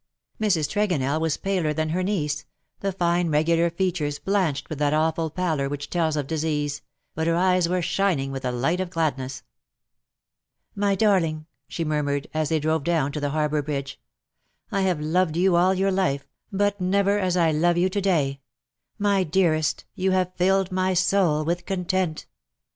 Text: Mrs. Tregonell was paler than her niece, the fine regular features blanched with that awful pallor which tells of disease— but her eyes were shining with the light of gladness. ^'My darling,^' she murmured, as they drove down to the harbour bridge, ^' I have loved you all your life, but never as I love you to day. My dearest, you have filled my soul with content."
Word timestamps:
Mrs. 0.41 0.67
Tregonell 0.67 1.21
was 1.21 1.37
paler 1.37 1.73
than 1.73 1.89
her 1.89 2.01
niece, 2.01 2.45
the 2.79 2.91
fine 2.91 3.29
regular 3.29 3.69
features 3.69 4.17
blanched 4.17 4.67
with 4.67 4.79
that 4.79 4.95
awful 4.95 5.29
pallor 5.29 5.69
which 5.69 5.91
tells 5.91 6.17
of 6.17 6.25
disease— 6.25 6.81
but 7.13 7.27
her 7.27 7.35
eyes 7.35 7.69
were 7.69 7.83
shining 7.83 8.31
with 8.31 8.41
the 8.41 8.51
light 8.51 8.79
of 8.79 8.89
gladness. 8.89 9.43
^'My 10.75 10.97
darling,^' 10.97 11.45
she 11.67 11.85
murmured, 11.85 12.25
as 12.33 12.49
they 12.49 12.59
drove 12.59 12.83
down 12.83 13.11
to 13.11 13.19
the 13.19 13.29
harbour 13.29 13.61
bridge, 13.61 14.01
^' 14.73 14.75
I 14.75 14.81
have 14.81 14.99
loved 14.99 15.37
you 15.37 15.55
all 15.55 15.75
your 15.75 15.91
life, 15.91 16.27
but 16.51 16.81
never 16.81 17.19
as 17.19 17.37
I 17.37 17.51
love 17.51 17.77
you 17.77 17.87
to 17.89 18.01
day. 18.01 18.41
My 18.97 19.23
dearest, 19.23 19.85
you 19.93 20.09
have 20.13 20.33
filled 20.33 20.71
my 20.71 20.95
soul 20.95 21.45
with 21.45 21.67
content." 21.67 22.25